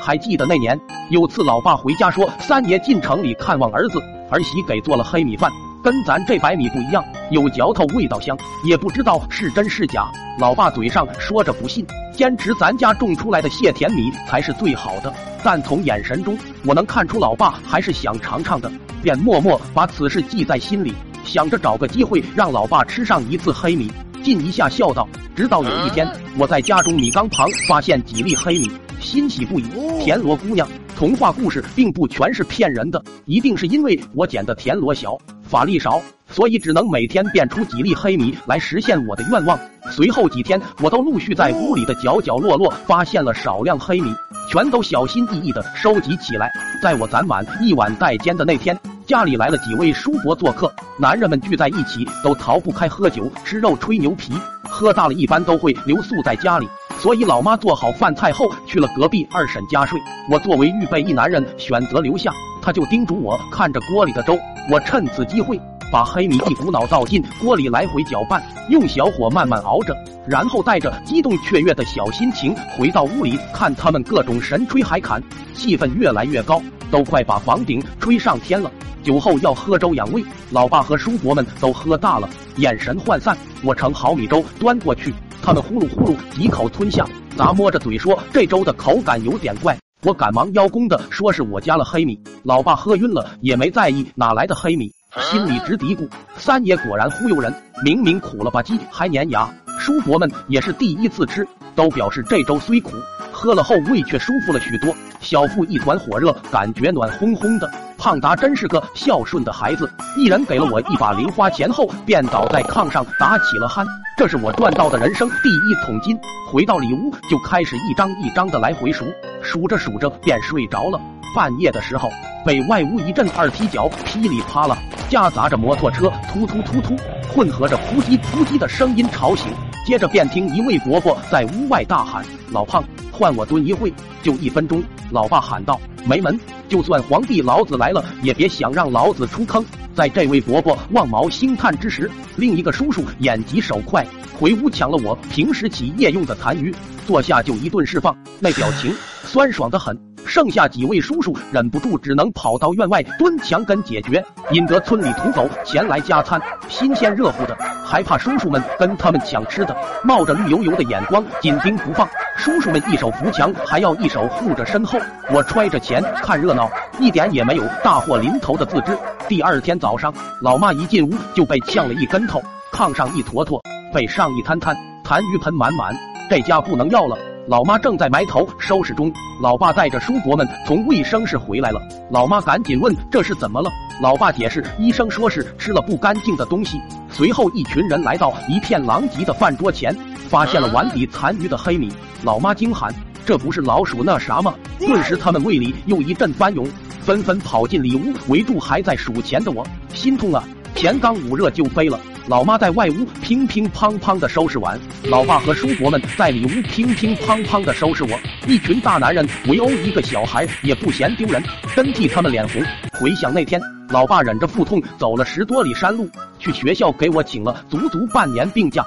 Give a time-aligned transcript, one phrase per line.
[0.00, 0.78] 还记得那年
[1.10, 5.50] 有次，老爸回家说，三爷进城里看望儿子，儿媳给做了黑米饭，
[5.82, 8.36] 跟咱这白米不一样，有嚼头，味道香。
[8.64, 10.10] 也不知道是真是假。
[10.38, 15.12] 老爸嘴上说着不信，坚持咱家种出来的蟹田米才是最好的。
[15.44, 18.70] 但从眼神中，我能看出老爸还是想尝尝的，
[19.02, 25.06] 便默默把此事记在心里，想着找个机会让老爸吃上一次黑米，尽一下孝道。
[25.36, 28.70] 直到有一天，我在家中米缸旁发现几粒黑米。
[29.12, 29.64] 欣喜不已，
[30.02, 30.66] 田螺姑娘。
[30.96, 39.58] 童话故事并不全是骗人的，一定是因为我捡的田螺小，法力少，所以只能每天变出几粒黑米来实现我的愿望。
[39.90, 44.14] 随后几天，我都陆续在屋里的角角落落发现了少量黑米，
[44.50, 46.50] 全都小心翼翼的收集起来。
[46.82, 48.74] 在我攒满一碗带尖的那天，
[49.06, 56.66] 家里来了几位叔伯做客，男人们聚在一起都逃不开喝酒、吃肉、吹牛皮，喝大了一般都会留宿在家里。
[56.98, 62.32] 所以老妈做好饭菜后去了隔壁二婶家睡，我作为预备役男人选择留下，
[62.62, 64.38] 他就叮嘱我看着锅里的粥。
[64.70, 69.96] 我趁此机会把黑米一股脑倒进锅里来回搅拌，用小火慢慢熬着，
[70.28, 75.20] 然后带着激动雀跃的小心情回到屋里看他们各种神吹海侃，
[75.52, 78.70] 气氛越来越高，都快把房顶吹上天了。
[79.02, 83.36] 酒后要喝粥养胃，老爸和叔伯们都喝大了，眼神涣散。
[83.64, 85.12] 我盛好米粥端过去。
[85.42, 87.04] 他们呼噜呼噜几口吞下，
[87.36, 94.88] 咂摸着嘴说：“这粥的口感有点怪。”我赶忙邀功的说：“是我加了黑米。”老爸喝晕了也没在意哪来的黑米，
[95.20, 97.52] 心里直嘀咕：“三爷果然忽悠人，
[97.84, 102.92] 明明苦了吧唧还粘牙。”叔伯们也是第一次吃，都表示这粥虽苦，
[103.32, 107.68] 喝了后胃却舒服了许多，小腹一团火热，感觉暖烘烘的。
[108.02, 113.86] 胖达真是个孝顺的孩子，一人给了我一把零花钱后，便倒在炕上打起了鼾。
[114.16, 116.18] 这是我赚到的人生第一桶金。
[116.50, 119.04] 回到里屋就开始一张一张的来回数，
[119.40, 121.00] 数着数着便睡着了。
[121.32, 122.10] 半夜的时候，
[122.44, 124.76] 被外屋一阵二踢脚噼里啪啦，
[125.08, 126.96] 夹杂着摩托车突突突突，
[127.32, 129.46] 混合着扑叽扑叽的声音吵醒。
[129.86, 132.82] 接着便听一位伯伯在屋外大喊：“老胖，
[133.12, 133.94] 换我蹲一会，
[134.24, 134.82] 就一分钟。”
[135.12, 136.36] 老爸喊道：“没门！
[136.72, 139.62] 就算皇帝老子来了，也别想让老子出坑。”
[139.94, 144.06] 在这位伯伯望毛兴叹之时，另一个叔叔眼疾手快，
[144.40, 146.74] 回屋抢了我平时起夜用的残余，
[147.06, 148.90] 坐下就一顿释放，那表情
[149.24, 150.11] 酸爽的很。
[150.26, 162.08] 剩下几位叔叔忍不住，只能跑到院外蹲墙根解决，引得村里土狗前来加餐，新鲜热乎的，还怕叔叔们跟他们抢吃的，冒着绿油油的眼光紧盯不放。
[162.36, 164.98] 叔叔们一手扶墙，还要一手护着身后，
[165.30, 168.96] 我揣着钱看热闹，一点也没有大祸临头的自知。
[169.28, 173.60] 第二天早上，老妈一进屋就被呛了一跟头，炕上一坨坨，
[173.92, 175.94] 背上一摊摊，痰盂盆满满，
[176.30, 177.16] 这家不能要了。
[177.48, 181.82] 老妈正在埋头收拾中，老爸带着叔伯们从卫生室回来了。
[182.08, 183.68] 老妈赶紧问这是怎么了？
[184.00, 186.80] 老爸解释，医生说是吃了不干净的东西。
[187.10, 189.92] 随后一群人来到一片狼藉的饭桌前，
[190.28, 191.92] 发现了碗底残余的黑米。
[192.22, 192.94] 老妈惊喊
[193.26, 196.64] ：“这不是老鼠那啥吗？”顿时他们胃里又一阵翻涌，
[197.00, 200.44] 纷纷跑进里屋围住还在数钱的我，心痛啊！
[200.76, 201.98] 钱刚捂热就飞了。
[202.28, 208.10] 老妈在外屋乒乒乓乓的收拾碗，老爸和叔伯们在里屋乒乒乓乓的收拾我。
[208.46, 211.42] 一群大男人围殴一个小孩也不嫌丢人，
[211.74, 212.62] 真替他们脸红。
[212.92, 218.84] 回想那天，老爸忍着腹痛走了十多里山路去学校，给我请了足足半年病假。